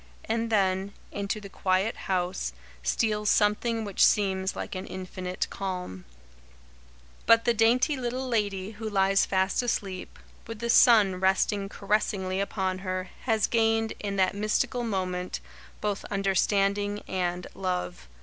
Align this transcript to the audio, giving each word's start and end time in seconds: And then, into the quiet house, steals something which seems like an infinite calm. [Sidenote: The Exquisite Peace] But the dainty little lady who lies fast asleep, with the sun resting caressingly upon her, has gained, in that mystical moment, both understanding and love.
And 0.25 0.49
then, 0.49 0.93
into 1.11 1.39
the 1.39 1.47
quiet 1.47 1.95
house, 2.09 2.53
steals 2.81 3.29
something 3.29 3.85
which 3.85 4.03
seems 4.03 4.55
like 4.55 4.73
an 4.73 4.87
infinite 4.87 5.45
calm. 5.51 6.05
[Sidenote: 6.09 6.25
The 6.25 6.41
Exquisite 6.41 6.97
Peace] 6.97 7.23
But 7.27 7.45
the 7.45 7.53
dainty 7.53 7.97
little 7.97 8.27
lady 8.27 8.71
who 8.71 8.89
lies 8.89 9.27
fast 9.27 9.61
asleep, 9.61 10.17
with 10.47 10.57
the 10.57 10.71
sun 10.71 11.17
resting 11.17 11.69
caressingly 11.69 12.39
upon 12.41 12.79
her, 12.79 13.09
has 13.25 13.45
gained, 13.45 13.93
in 13.99 14.15
that 14.15 14.33
mystical 14.33 14.83
moment, 14.83 15.39
both 15.81 16.03
understanding 16.05 17.03
and 17.07 17.45
love. 17.53 18.07